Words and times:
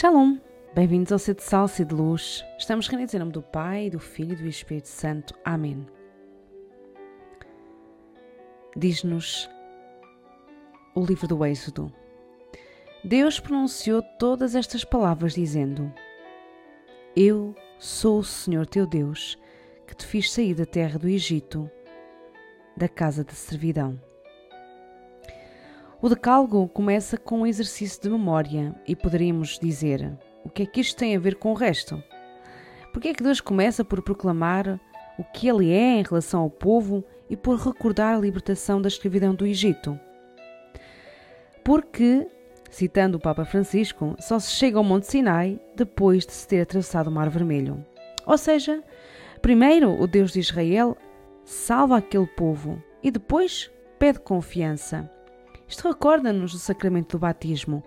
Shalom! 0.00 0.38
Bem-vindos 0.74 1.12
ao 1.12 1.18
Ser 1.18 1.34
de 1.34 1.42
Salsa 1.42 1.82
e 1.82 1.84
de 1.84 1.94
Luz. 1.94 2.42
Estamos 2.58 2.88
reunidos 2.88 3.12
em 3.12 3.18
nome 3.18 3.32
do 3.32 3.42
Pai, 3.42 3.90
do 3.90 3.98
Filho 3.98 4.32
e 4.32 4.36
do 4.36 4.46
Espírito 4.46 4.88
Santo. 4.88 5.34
Amém. 5.44 5.86
Diz-nos 8.74 9.46
o 10.94 11.04
livro 11.04 11.28
do 11.28 11.44
Êxodo. 11.44 11.92
Deus 13.04 13.38
pronunciou 13.38 14.02
todas 14.18 14.54
estas 14.54 14.84
palavras, 14.84 15.34
dizendo: 15.34 15.92
Eu 17.14 17.54
sou 17.78 18.20
o 18.20 18.24
Senhor 18.24 18.64
teu 18.64 18.86
Deus, 18.86 19.38
que 19.86 19.94
te 19.94 20.06
fiz 20.06 20.32
sair 20.32 20.54
da 20.54 20.64
terra 20.64 20.98
do 20.98 21.08
Egito, 21.08 21.70
da 22.74 22.88
casa 22.88 23.22
de 23.22 23.34
servidão. 23.34 24.00
O 26.02 26.08
decálogo 26.08 26.66
começa 26.68 27.18
com 27.18 27.40
um 27.40 27.46
exercício 27.46 28.00
de 28.00 28.08
memória 28.08 28.74
e 28.88 28.96
poderíamos 28.96 29.58
dizer: 29.58 30.10
o 30.42 30.48
que 30.48 30.62
é 30.62 30.66
que 30.66 30.80
isto 30.80 30.96
tem 30.96 31.14
a 31.14 31.20
ver 31.20 31.34
com 31.34 31.50
o 31.50 31.54
resto? 31.54 32.02
Porque 32.90 33.08
é 33.08 33.14
que 33.14 33.22
Deus 33.22 33.38
começa 33.38 33.84
por 33.84 34.00
proclamar 34.00 34.80
o 35.18 35.24
que 35.24 35.46
Ele 35.46 35.70
é 35.70 35.98
em 35.98 36.02
relação 36.02 36.40
ao 36.40 36.48
povo 36.48 37.04
e 37.28 37.36
por 37.36 37.58
recordar 37.58 38.14
a 38.14 38.18
libertação 38.18 38.80
da 38.80 38.88
escravidão 38.88 39.34
do 39.34 39.46
Egito? 39.46 40.00
Porque, 41.62 42.26
citando 42.70 43.18
o 43.18 43.20
Papa 43.20 43.44
Francisco, 43.44 44.16
só 44.18 44.38
se 44.38 44.52
chega 44.52 44.78
ao 44.78 44.84
Monte 44.84 45.06
Sinai 45.06 45.60
depois 45.76 46.24
de 46.24 46.32
se 46.32 46.48
ter 46.48 46.62
atravessado 46.62 47.08
o 47.08 47.12
Mar 47.12 47.28
Vermelho. 47.28 47.84
Ou 48.24 48.38
seja, 48.38 48.82
primeiro 49.42 50.00
o 50.00 50.06
Deus 50.06 50.32
de 50.32 50.40
Israel 50.40 50.96
salva 51.44 51.98
aquele 51.98 52.26
povo 52.26 52.82
e 53.02 53.10
depois 53.10 53.70
pede 53.98 54.18
confiança. 54.20 55.19
Isto 55.70 55.88
recorda-nos 55.88 56.50
do 56.50 56.58
sacramento 56.58 57.16
do 57.16 57.20
batismo, 57.20 57.84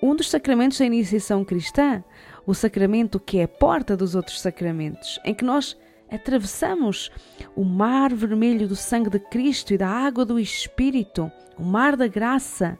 um 0.00 0.14
dos 0.14 0.30
sacramentos 0.30 0.78
da 0.78 0.84
iniciação 0.84 1.44
cristã, 1.44 2.04
o 2.46 2.54
sacramento 2.54 3.18
que 3.18 3.38
é 3.38 3.42
a 3.42 3.48
porta 3.48 3.96
dos 3.96 4.14
outros 4.14 4.40
sacramentos, 4.40 5.18
em 5.24 5.34
que 5.34 5.44
nós 5.44 5.76
atravessamos 6.08 7.10
o 7.56 7.64
mar 7.64 8.14
vermelho 8.14 8.68
do 8.68 8.76
sangue 8.76 9.10
de 9.10 9.18
Cristo 9.18 9.74
e 9.74 9.78
da 9.78 9.88
água 9.88 10.24
do 10.24 10.38
Espírito, 10.38 11.32
o 11.58 11.64
mar 11.64 11.96
da 11.96 12.06
graça, 12.06 12.78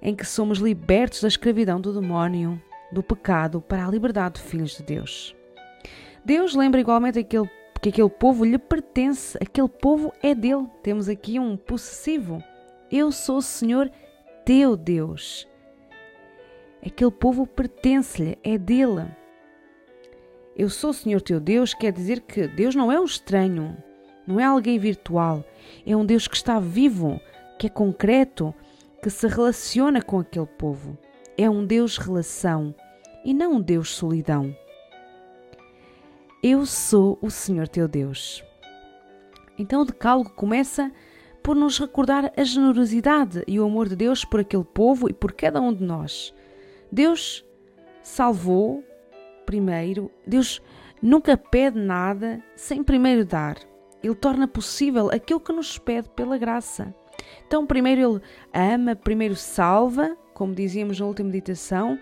em 0.00 0.14
que 0.14 0.24
somos 0.24 0.58
libertos 0.58 1.22
da 1.22 1.28
escravidão 1.28 1.80
do 1.80 2.00
demónio, 2.00 2.62
do 2.92 3.02
pecado, 3.02 3.60
para 3.60 3.84
a 3.84 3.90
liberdade 3.90 4.36
de 4.36 4.42
filhos 4.42 4.76
de 4.76 4.84
Deus. 4.84 5.34
Deus 6.24 6.54
lembra 6.54 6.80
igualmente 6.80 7.18
aquele, 7.18 7.50
que 7.82 7.88
aquele 7.88 8.10
povo 8.10 8.44
lhe 8.44 8.58
pertence, 8.58 9.36
aquele 9.40 9.68
povo 9.68 10.12
é 10.22 10.36
dele. 10.36 10.68
Temos 10.84 11.08
aqui 11.08 11.40
um 11.40 11.56
possessivo. 11.56 12.40
Eu 12.90 13.12
sou 13.12 13.36
o 13.36 13.42
Senhor 13.42 13.90
teu 14.46 14.74
Deus. 14.74 15.46
Aquele 16.84 17.10
povo 17.10 17.46
pertence-lhe, 17.46 18.38
é 18.42 18.56
dele. 18.56 19.06
Eu 20.56 20.70
sou 20.70 20.88
o 20.90 20.94
Senhor 20.94 21.20
teu 21.20 21.38
Deus 21.38 21.74
quer 21.74 21.92
dizer 21.92 22.22
que 22.22 22.48
Deus 22.48 22.74
não 22.74 22.90
é 22.90 22.98
um 22.98 23.04
estranho, 23.04 23.76
não 24.26 24.40
é 24.40 24.44
alguém 24.44 24.78
virtual, 24.78 25.44
é 25.84 25.94
um 25.94 26.06
Deus 26.06 26.26
que 26.26 26.36
está 26.36 26.58
vivo, 26.58 27.20
que 27.58 27.66
é 27.66 27.70
concreto, 27.70 28.54
que 29.02 29.10
se 29.10 29.28
relaciona 29.28 30.00
com 30.00 30.20
aquele 30.20 30.46
povo. 30.46 30.96
É 31.36 31.48
um 31.48 31.66
Deus 31.66 31.98
relação 31.98 32.74
e 33.22 33.34
não 33.34 33.56
um 33.56 33.60
Deus 33.60 33.94
solidão. 33.94 34.56
Eu 36.42 36.64
sou 36.64 37.18
o 37.20 37.30
Senhor 37.30 37.68
teu 37.68 37.86
Deus. 37.86 38.42
Então 39.58 39.82
o 39.82 39.84
decálogo 39.84 40.30
começa 40.30 40.90
por 41.42 41.56
nos 41.56 41.78
recordar 41.78 42.32
a 42.36 42.44
generosidade 42.44 43.42
e 43.46 43.58
o 43.58 43.64
amor 43.64 43.88
de 43.88 43.96
Deus 43.96 44.24
por 44.24 44.40
aquele 44.40 44.64
povo 44.64 45.08
e 45.08 45.12
por 45.12 45.32
cada 45.32 45.60
um 45.60 45.72
de 45.72 45.82
nós. 45.82 46.34
Deus 46.90 47.44
salvou 48.02 48.84
primeiro, 49.46 50.10
Deus 50.26 50.60
nunca 51.02 51.36
pede 51.36 51.78
nada 51.78 52.42
sem 52.54 52.82
primeiro 52.82 53.24
dar. 53.24 53.56
Ele 54.02 54.14
torna 54.14 54.46
possível 54.46 55.10
aquilo 55.10 55.40
que 55.40 55.52
nos 55.52 55.78
pede 55.78 56.08
pela 56.10 56.38
graça. 56.38 56.94
Então, 57.46 57.66
primeiro 57.66 58.00
Ele 58.00 58.22
ama, 58.52 58.94
primeiro 58.94 59.34
salva, 59.34 60.16
como 60.34 60.54
dizíamos 60.54 61.00
na 61.00 61.06
última 61.06 61.30
meditação, 61.30 61.98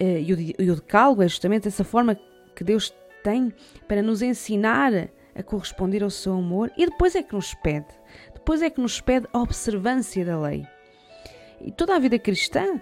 eh, 0.00 0.20
e 0.20 0.70
o 0.70 0.74
decálogo 0.74 1.22
é 1.22 1.28
justamente 1.28 1.68
essa 1.68 1.84
forma 1.84 2.18
que 2.54 2.64
Deus 2.64 2.92
tem 3.22 3.52
para 3.86 4.02
nos 4.02 4.22
ensinar 4.22 4.92
a 5.34 5.42
corresponder 5.42 6.02
ao 6.02 6.10
seu 6.10 6.32
amor, 6.32 6.72
e 6.76 6.86
depois 6.86 7.14
é 7.14 7.22
que 7.22 7.34
nos 7.34 7.54
pede 7.54 7.86
depois 8.46 8.62
é 8.62 8.70
que 8.70 8.80
nos 8.80 9.00
pede 9.00 9.26
a 9.32 9.40
observância 9.40 10.24
da 10.24 10.40
lei. 10.40 10.64
E 11.60 11.72
toda 11.72 11.96
a 11.96 11.98
vida 11.98 12.16
cristã 12.16 12.80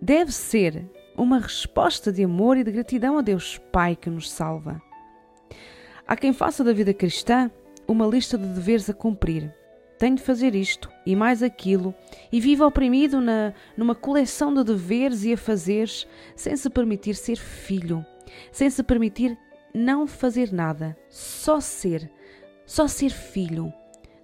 deve 0.00 0.32
ser 0.32 0.90
uma 1.18 1.38
resposta 1.38 2.10
de 2.10 2.24
amor 2.24 2.56
e 2.56 2.64
de 2.64 2.72
gratidão 2.72 3.18
a 3.18 3.20
Deus 3.20 3.60
Pai 3.70 3.94
que 3.94 4.08
nos 4.08 4.32
salva. 4.32 4.80
Há 6.08 6.16
quem 6.16 6.32
faça 6.32 6.64
da 6.64 6.72
vida 6.72 6.94
cristã 6.94 7.50
uma 7.86 8.06
lista 8.06 8.38
de 8.38 8.46
deveres 8.46 8.88
a 8.88 8.94
cumprir. 8.94 9.54
Tenho 9.98 10.16
de 10.16 10.22
fazer 10.22 10.54
isto 10.54 10.90
e 11.04 11.14
mais 11.14 11.42
aquilo, 11.42 11.94
e 12.32 12.40
viva 12.40 12.66
oprimido 12.66 13.20
na, 13.20 13.52
numa 13.76 13.94
coleção 13.94 14.54
de 14.54 14.64
deveres 14.64 15.24
e 15.24 15.34
afazeres, 15.34 16.06
sem 16.34 16.56
se 16.56 16.70
permitir 16.70 17.16
ser 17.16 17.36
filho, 17.36 18.02
sem 18.50 18.70
se 18.70 18.82
permitir 18.82 19.36
não 19.74 20.06
fazer 20.06 20.54
nada, 20.54 20.96
só 21.10 21.60
ser, 21.60 22.10
só 22.64 22.88
ser 22.88 23.10
filho 23.10 23.70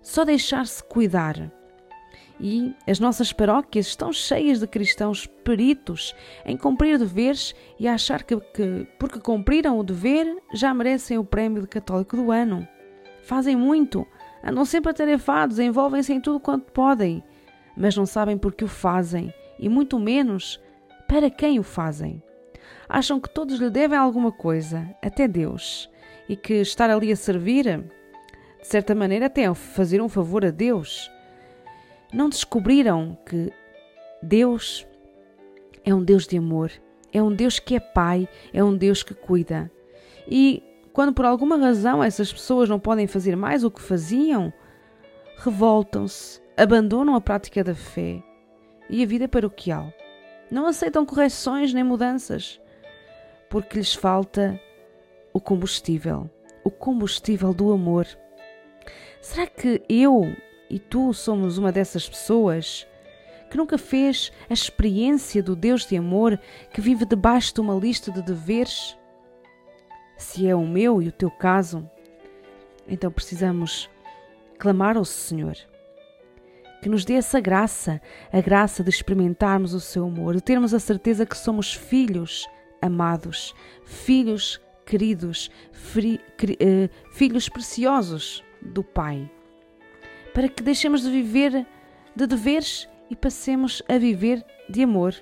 só 0.02 0.24
deixar-se 0.24 0.82
cuidar. 0.82 1.50
E 2.42 2.74
as 2.86 2.98
nossas 2.98 3.32
paróquias 3.32 3.86
estão 3.86 4.12
cheias 4.12 4.60
de 4.60 4.66
cristãos 4.66 5.26
peritos 5.26 6.14
em 6.46 6.56
cumprir 6.56 6.98
deveres 6.98 7.54
e 7.78 7.86
achar 7.86 8.22
que, 8.22 8.34
que, 8.36 8.86
porque 8.98 9.20
cumpriram 9.20 9.78
o 9.78 9.84
dever, 9.84 10.26
já 10.54 10.72
merecem 10.72 11.18
o 11.18 11.24
prémio 11.24 11.60
de 11.60 11.68
católico 11.68 12.16
do 12.16 12.32
ano. 12.32 12.66
Fazem 13.22 13.54
muito, 13.54 14.06
andam 14.42 14.64
sempre 14.64 14.90
atarefados, 14.90 15.58
envolvem-se 15.58 16.14
em 16.14 16.20
tudo 16.20 16.40
quanto 16.40 16.72
podem, 16.72 17.22
mas 17.76 17.94
não 17.94 18.06
sabem 18.06 18.38
por 18.38 18.54
que 18.54 18.64
o 18.64 18.68
fazem 18.68 19.32
e 19.58 19.68
muito 19.68 19.98
menos 19.98 20.58
para 21.06 21.28
quem 21.28 21.58
o 21.58 21.62
fazem. 21.62 22.22
Acham 22.88 23.20
que 23.20 23.28
todos 23.28 23.60
lhe 23.60 23.68
devem 23.68 23.98
alguma 23.98 24.32
coisa, 24.32 24.88
até 25.02 25.28
Deus, 25.28 25.90
e 26.26 26.34
que 26.34 26.54
estar 26.54 26.88
ali 26.88 27.12
a 27.12 27.16
servir 27.16 27.84
de 28.60 28.66
certa 28.66 28.94
maneira, 28.94 29.26
até 29.26 29.52
fazer 29.54 30.00
um 30.00 30.08
favor 30.08 30.44
a 30.44 30.50
Deus. 30.50 31.10
Não 32.12 32.28
descobriram 32.28 33.16
que 33.26 33.52
Deus 34.22 34.86
é 35.84 35.94
um 35.94 36.02
Deus 36.02 36.26
de 36.26 36.36
amor, 36.36 36.70
é 37.12 37.22
um 37.22 37.32
Deus 37.34 37.58
que 37.58 37.76
é 37.76 37.80
Pai, 37.80 38.28
é 38.52 38.62
um 38.62 38.76
Deus 38.76 39.02
que 39.02 39.14
cuida. 39.14 39.70
E 40.28 40.62
quando 40.92 41.12
por 41.12 41.24
alguma 41.24 41.56
razão 41.56 42.02
essas 42.02 42.32
pessoas 42.32 42.68
não 42.68 42.78
podem 42.78 43.06
fazer 43.06 43.36
mais 43.36 43.64
o 43.64 43.70
que 43.70 43.80
faziam, 43.80 44.52
revoltam-se, 45.38 46.40
abandonam 46.56 47.14
a 47.14 47.20
prática 47.20 47.64
da 47.64 47.74
fé 47.74 48.22
e 48.88 49.02
a 49.02 49.06
vida 49.06 49.28
paroquial. 49.28 49.92
Não 50.50 50.66
aceitam 50.66 51.06
correções 51.06 51.72
nem 51.72 51.84
mudanças, 51.84 52.60
porque 53.48 53.78
lhes 53.78 53.94
falta 53.94 54.60
o 55.32 55.40
combustível, 55.40 56.28
o 56.64 56.70
combustível 56.70 57.54
do 57.54 57.72
amor. 57.72 58.06
Será 59.20 59.46
que 59.46 59.82
eu 59.86 60.34
e 60.68 60.78
tu 60.78 61.12
somos 61.12 61.58
uma 61.58 61.70
dessas 61.70 62.08
pessoas 62.08 62.86
que 63.50 63.56
nunca 63.56 63.76
fez 63.76 64.32
a 64.48 64.54
experiência 64.54 65.42
do 65.42 65.54
Deus 65.54 65.86
de 65.86 65.96
amor 65.96 66.40
que 66.72 66.80
vive 66.80 67.04
debaixo 67.04 67.52
de 67.52 67.60
uma 67.60 67.74
lista 67.74 68.10
de 68.10 68.22
deveres? 68.22 68.96
Se 70.16 70.48
é 70.48 70.54
o 70.54 70.66
meu 70.66 71.02
e 71.02 71.08
o 71.08 71.12
teu 71.12 71.30
caso, 71.30 71.88
então 72.88 73.12
precisamos 73.12 73.90
clamar 74.58 74.96
ao 74.96 75.04
Senhor 75.04 75.56
que 76.80 76.88
nos 76.88 77.04
dê 77.04 77.12
essa 77.12 77.40
graça, 77.40 78.00
a 78.32 78.40
graça 78.40 78.82
de 78.82 78.88
experimentarmos 78.88 79.74
o 79.74 79.80
seu 79.80 80.06
amor, 80.06 80.34
de 80.34 80.40
termos 80.40 80.72
a 80.72 80.80
certeza 80.80 81.26
que 81.26 81.36
somos 81.36 81.74
filhos 81.74 82.48
amados, 82.80 83.54
filhos 83.84 84.58
queridos, 84.86 85.50
fri, 85.72 86.18
cri, 86.38 86.54
uh, 86.54 87.12
filhos 87.12 87.50
preciosos 87.50 88.42
do 88.62 88.82
Pai, 88.82 89.30
para 90.34 90.48
que 90.48 90.62
deixemos 90.62 91.02
de 91.02 91.10
viver 91.10 91.66
de 92.14 92.26
deveres 92.26 92.88
e 93.08 93.16
passemos 93.16 93.82
a 93.88 93.98
viver 93.98 94.44
de 94.68 94.82
amor. 94.82 95.14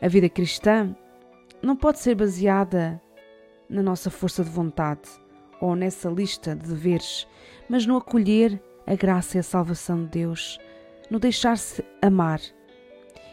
A 0.00 0.08
vida 0.08 0.28
cristã 0.28 0.94
não 1.62 1.76
pode 1.76 1.98
ser 1.98 2.14
baseada 2.14 3.00
na 3.68 3.82
nossa 3.82 4.10
força 4.10 4.44
de 4.44 4.50
vontade 4.50 5.08
ou 5.60 5.74
nessa 5.74 6.08
lista 6.10 6.54
de 6.54 6.68
deveres, 6.68 7.26
mas 7.68 7.86
no 7.86 7.96
acolher 7.96 8.60
a 8.86 8.94
graça 8.94 9.36
e 9.36 9.40
a 9.40 9.42
salvação 9.42 10.04
de 10.04 10.10
Deus, 10.10 10.58
no 11.10 11.18
deixar-se 11.18 11.84
amar. 12.02 12.40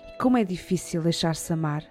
E 0.07 0.17
como 0.17 0.37
é 0.37 0.43
difícil 0.43 1.01
deixar-se 1.01 1.51
amar! 1.51 1.83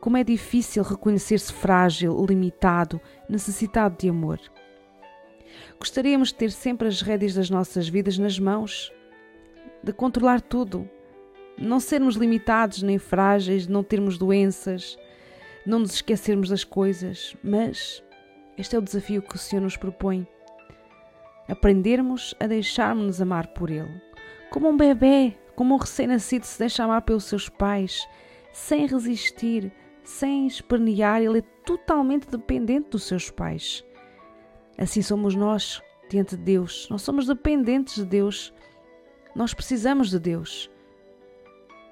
Como 0.00 0.16
é 0.16 0.24
difícil 0.24 0.82
reconhecer-se 0.82 1.52
frágil, 1.52 2.24
limitado, 2.26 3.00
necessitado 3.28 3.96
de 3.98 4.08
amor. 4.08 4.40
Gostaríamos 5.78 6.28
de 6.28 6.34
ter 6.34 6.50
sempre 6.50 6.88
as 6.88 7.00
rédeas 7.00 7.34
das 7.34 7.50
nossas 7.50 7.88
vidas 7.88 8.18
nas 8.18 8.38
mãos, 8.38 8.92
de 9.82 9.92
controlar 9.92 10.40
tudo, 10.40 10.88
não 11.58 11.80
sermos 11.80 12.16
limitados 12.16 12.82
nem 12.82 12.98
frágeis, 12.98 13.66
não 13.66 13.82
termos 13.82 14.18
doenças, 14.18 14.98
não 15.64 15.78
nos 15.78 15.94
esquecermos 15.94 16.48
das 16.48 16.64
coisas, 16.64 17.36
mas 17.42 18.02
este 18.58 18.76
é 18.76 18.78
o 18.78 18.82
desafio 18.82 19.22
que 19.22 19.34
o 19.34 19.38
Senhor 19.38 19.62
nos 19.62 19.76
propõe. 19.76 20.26
Aprendermos 21.48 22.34
a 22.40 22.46
deixarmos-nos 22.46 23.20
amar 23.20 23.48
por 23.48 23.70
Ele. 23.70 24.00
Como 24.50 24.68
um 24.68 24.76
bebê, 24.76 25.34
como 25.54 25.74
um 25.74 25.78
recém-nascido 25.78 26.44
se 26.44 26.58
deixa 26.58 26.84
amar 26.84 27.02
pelos 27.02 27.24
seus 27.24 27.48
pais, 27.48 28.06
sem 28.52 28.86
resistir, 28.86 29.72
sem 30.02 30.46
espernear, 30.46 31.20
ele 31.20 31.40
é 31.40 31.42
totalmente 31.64 32.28
dependente 32.28 32.90
dos 32.90 33.04
seus 33.04 33.30
pais. 33.30 33.84
Assim 34.78 35.02
somos 35.02 35.34
nós 35.34 35.82
diante 36.08 36.36
de 36.36 36.42
Deus. 36.42 36.88
Nós 36.90 37.02
somos 37.02 37.26
dependentes 37.26 37.96
de 37.96 38.04
Deus. 38.04 38.52
Nós 39.34 39.54
precisamos 39.54 40.10
de 40.10 40.18
Deus. 40.18 40.70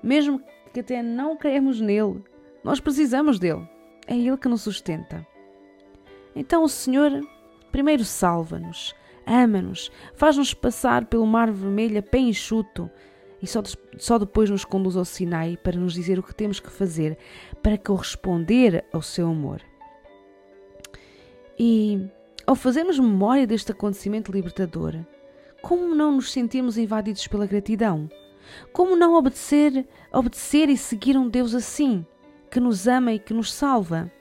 Mesmo 0.02 0.42
que 0.72 0.80
até 0.80 1.02
não 1.02 1.36
creemos 1.36 1.80
nele, 1.80 2.22
nós 2.62 2.80
precisamos 2.80 3.38
dele. 3.38 3.66
É 4.06 4.16
ele 4.16 4.36
que 4.36 4.48
nos 4.48 4.62
sustenta. 4.62 5.26
Então 6.34 6.62
o 6.64 6.68
Senhor 6.68 7.20
primeiro 7.70 8.04
salva-nos, 8.04 8.94
ama-nos, 9.26 9.90
faz-nos 10.14 10.52
passar 10.54 11.06
pelo 11.06 11.26
mar 11.26 11.50
vermelho 11.50 11.98
a 11.98 12.02
pé 12.02 12.18
enxuto 12.18 12.90
e 13.42 13.46
só, 13.46 13.62
só 13.98 14.18
depois 14.18 14.48
nos 14.48 14.64
conduz 14.64 14.96
ao 14.96 15.04
Sinai 15.04 15.56
para 15.56 15.76
nos 15.76 15.94
dizer 15.94 16.18
o 16.18 16.22
que 16.22 16.34
temos 16.34 16.60
que 16.60 16.70
fazer 16.70 17.18
para 17.62 17.76
corresponder 17.76 18.84
ao 18.92 19.02
seu 19.02 19.28
amor. 19.28 19.60
E 21.58 22.06
ao 22.46 22.54
fazermos 22.54 22.98
memória 22.98 23.46
deste 23.46 23.72
acontecimento 23.72 24.32
libertador, 24.32 24.94
como 25.62 25.94
não 25.94 26.12
nos 26.12 26.30
sentimos 26.30 26.76
invadidos 26.76 27.26
pela 27.26 27.46
gratidão? 27.46 28.10
Como 28.72 28.94
não 28.96 29.14
obedecer, 29.14 29.86
obedecer 30.12 30.68
e 30.68 30.76
seguir 30.76 31.16
um 31.16 31.28
Deus 31.28 31.54
assim, 31.54 32.04
que 32.50 32.60
nos 32.60 32.86
ama 32.86 33.12
e 33.12 33.18
que 33.18 33.32
nos 33.32 33.52
salva? 33.52 34.12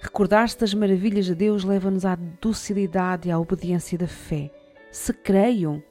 Recordar-se 0.00 0.58
das 0.58 0.74
maravilhas 0.74 1.26
de 1.26 1.34
Deus 1.34 1.62
leva-nos 1.62 2.04
à 2.04 2.16
docilidade 2.40 3.28
e 3.28 3.30
à 3.30 3.38
obediência 3.38 3.96
da 3.96 4.08
fé. 4.08 4.50
Se 4.90 5.12
creio, 5.12 5.82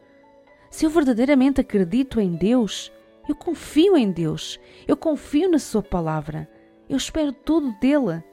se 0.69 0.85
eu 0.85 0.89
verdadeiramente 0.89 1.61
acredito 1.61 2.19
em 2.19 2.35
Deus, 2.35 2.91
eu 3.27 3.35
confio 3.35 3.95
em 3.95 4.11
Deus, 4.11 4.59
eu 4.87 4.97
confio 4.97 5.49
na 5.49 5.59
Sua 5.59 5.81
palavra, 5.81 6.49
eu 6.89 6.97
espero 6.97 7.31
tudo 7.31 7.71
dele. 7.79 8.23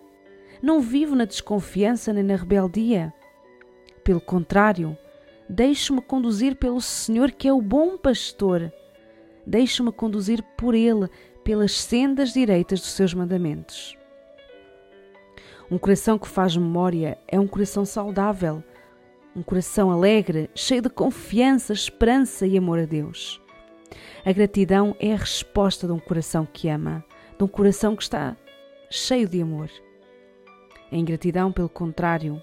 Não 0.62 0.80
vivo 0.80 1.14
na 1.14 1.24
desconfiança 1.24 2.12
nem 2.12 2.22
na 2.22 2.36
rebeldia. 2.36 3.12
Pelo 4.02 4.20
contrário, 4.20 4.96
deixo-me 5.48 6.00
conduzir 6.00 6.56
pelo 6.56 6.80
Senhor, 6.80 7.30
que 7.30 7.48
é 7.48 7.52
o 7.52 7.60
bom 7.60 7.96
pastor. 7.96 8.72
Deixo-me 9.46 9.92
conduzir 9.92 10.42
por 10.56 10.74
Ele, 10.74 11.08
pelas 11.44 11.72
sendas 11.72 12.32
direitas 12.32 12.80
dos 12.80 12.90
seus 12.90 13.14
mandamentos. 13.14 13.96
Um 15.70 15.78
coração 15.78 16.18
que 16.18 16.28
faz 16.28 16.56
memória 16.56 17.18
é 17.26 17.38
um 17.38 17.46
coração 17.46 17.84
saudável, 17.84 18.62
um 19.34 19.42
coração 19.42 19.90
alegre, 19.90 20.48
cheio 20.54 20.80
de 20.80 20.88
confiança, 20.88 21.72
esperança 21.72 22.46
e 22.46 22.56
amor 22.56 22.78
a 22.78 22.84
Deus. 22.84 23.40
A 24.24 24.32
gratidão 24.32 24.96
é 24.98 25.12
a 25.12 25.16
resposta 25.16 25.86
de 25.86 25.92
um 25.92 25.98
coração 25.98 26.46
que 26.50 26.68
ama, 26.68 27.04
de 27.36 27.44
um 27.44 27.48
coração 27.48 27.94
que 27.94 28.02
está 28.02 28.36
cheio 28.90 29.28
de 29.28 29.42
amor. 29.42 29.70
A 30.90 30.96
ingratidão, 30.96 31.52
pelo 31.52 31.68
contrário, 31.68 32.42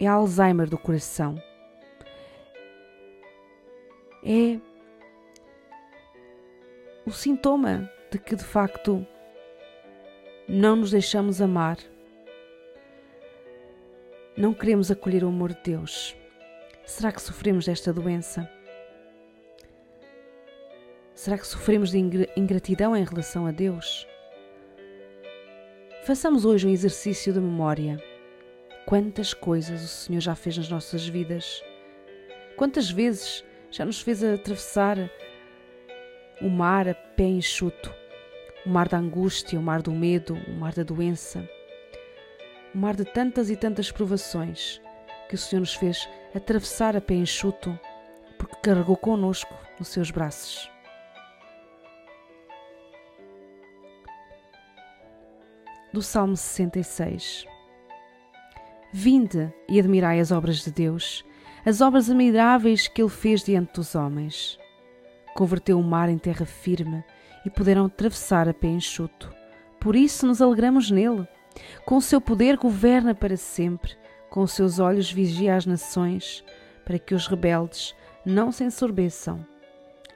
é 0.00 0.06
Alzheimer 0.06 0.68
do 0.68 0.78
coração. 0.78 1.40
É 4.24 4.58
o 7.06 7.10
sintoma 7.10 7.90
de 8.10 8.18
que 8.18 8.34
de 8.34 8.44
facto 8.44 9.06
não 10.48 10.76
nos 10.76 10.90
deixamos 10.90 11.40
amar 11.40 11.78
não 14.38 14.54
queremos 14.54 14.88
acolher 14.88 15.24
o 15.24 15.28
amor 15.28 15.52
de 15.52 15.60
Deus. 15.64 16.16
Será 16.86 17.10
que 17.10 17.20
sofremos 17.20 17.66
desta 17.66 17.92
doença? 17.92 18.48
Será 21.12 21.36
que 21.36 21.44
sofremos 21.44 21.90
de 21.90 21.98
ingratidão 22.36 22.96
em 22.96 23.02
relação 23.02 23.46
a 23.48 23.50
Deus? 23.50 24.07
Façamos 26.08 26.46
hoje 26.46 26.66
um 26.66 26.70
exercício 26.70 27.34
de 27.34 27.38
memória. 27.38 28.02
Quantas 28.86 29.34
coisas 29.34 29.84
o 29.84 29.88
Senhor 29.88 30.20
já 30.20 30.34
fez 30.34 30.56
nas 30.56 30.70
nossas 30.70 31.06
vidas? 31.06 31.62
Quantas 32.56 32.90
vezes 32.90 33.44
já 33.70 33.84
nos 33.84 34.00
fez 34.00 34.24
atravessar 34.24 34.96
o 36.40 36.48
mar 36.48 36.88
a 36.88 36.94
pé 36.94 37.24
enxuto? 37.24 37.94
O 38.64 38.70
mar 38.70 38.88
da 38.88 38.96
angústia, 38.96 39.60
o 39.60 39.62
mar 39.62 39.82
do 39.82 39.92
medo, 39.92 40.32
o 40.32 40.52
mar 40.52 40.72
da 40.72 40.82
doença 40.82 41.46
um 42.74 42.78
mar 42.78 42.96
de 42.96 43.04
tantas 43.04 43.50
e 43.50 43.56
tantas 43.56 43.92
provações 43.92 44.80
que 45.28 45.34
o 45.34 45.38
Senhor 45.38 45.60
nos 45.60 45.74
fez 45.74 46.08
atravessar 46.34 46.96
a 46.96 47.02
pé 47.02 47.16
enxuto, 47.16 47.78
porque 48.38 48.56
carregou 48.62 48.96
conosco 48.96 49.54
nos 49.78 49.88
seus 49.88 50.10
braços. 50.10 50.70
Do 55.98 56.02
Salmo 56.02 56.36
66 56.36 57.44
Vinde 58.92 59.52
e 59.68 59.80
admirai 59.80 60.20
as 60.20 60.30
obras 60.30 60.62
de 60.62 60.70
Deus, 60.70 61.24
as 61.66 61.80
obras 61.80 62.08
admiráveis 62.08 62.86
que 62.86 63.02
Ele 63.02 63.10
fez 63.10 63.42
diante 63.42 63.72
dos 63.72 63.96
homens. 63.96 64.56
Converteu 65.34 65.76
o 65.76 65.82
mar 65.82 66.08
em 66.08 66.16
terra 66.16 66.46
firme 66.46 67.02
e 67.44 67.50
puderam 67.50 67.86
atravessar 67.86 68.48
a 68.48 68.54
pé 68.54 68.68
enxuto. 68.68 69.34
Por 69.80 69.96
isso 69.96 70.24
nos 70.24 70.40
alegramos 70.40 70.88
nele. 70.88 71.26
Com 71.84 71.96
o 71.96 72.00
seu 72.00 72.20
poder 72.20 72.56
governa 72.56 73.12
para 73.12 73.36
sempre, 73.36 73.96
com 74.30 74.42
os 74.42 74.52
seus 74.52 74.78
olhos 74.78 75.10
vigia 75.10 75.56
as 75.56 75.66
nações, 75.66 76.44
para 76.84 77.00
que 77.00 77.12
os 77.12 77.26
rebeldes 77.26 77.92
não 78.24 78.52
se 78.52 78.62
ensorbeçam. 78.62 79.44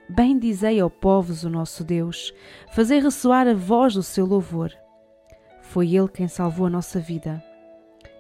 Bem 0.09 0.39
dizei 0.39 0.79
ao 0.79 0.89
povos 0.89 1.43
o 1.43 1.51
nosso 1.51 1.83
Deus, 1.83 2.33
fazei 2.73 3.01
ressoar 3.01 3.49
a 3.49 3.55
voz 3.55 3.95
do 3.95 4.03
seu 4.05 4.25
louvor. 4.25 4.73
Foi 5.63 5.95
Ele 5.95 6.09
quem 6.09 6.29
salvou 6.29 6.67
a 6.67 6.71
nossa 6.71 7.01
vida 7.01 7.43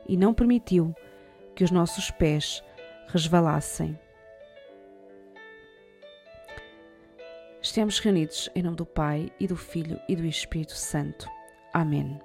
e 0.08 0.16
não 0.16 0.32
permitiu 0.32 0.94
que 1.54 1.62
os 1.62 1.70
nossos 1.70 2.10
pés 2.10 2.64
resvalassem. 3.08 3.98
Estamos 7.60 7.98
reunidos 7.98 8.48
em 8.54 8.62
nome 8.62 8.76
do 8.76 8.86
Pai 8.86 9.30
e 9.38 9.46
do 9.46 9.56
Filho 9.56 10.00
e 10.08 10.16
do 10.16 10.24
Espírito 10.24 10.74
Santo. 10.74 11.28
Amém. 11.72 12.18